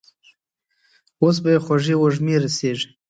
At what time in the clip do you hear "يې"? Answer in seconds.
1.53-1.59